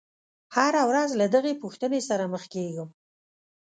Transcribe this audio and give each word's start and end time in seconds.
هره 0.55 0.81
ورځ 0.89 1.09
له 1.21 1.25
دغې 1.35 1.53
پوښتنې 1.63 1.99
سره 2.09 2.23
مخ 2.33 2.43
کېږم. 2.53 2.89